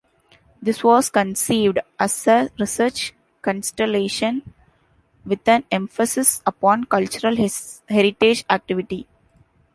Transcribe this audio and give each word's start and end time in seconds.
This 0.63 0.83
was 0.83 1.11
conceived 1.11 1.77
as 1.99 2.25
a 2.25 2.49
research 2.57 3.13
constellation 3.43 4.55
with 5.23 5.47
an 5.47 5.63
emphasis 5.69 6.41
upon 6.43 6.85
cultural 6.85 7.35
heritage 7.87 8.43
activity. 8.49 9.07